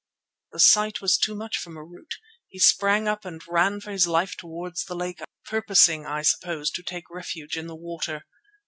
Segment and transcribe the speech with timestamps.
[0.51, 2.09] The sight was too much for Marût.
[2.47, 6.81] He sprang up and ran for his life towards the lake, purposing, I suppose, to
[6.81, 8.25] take refuge in the water.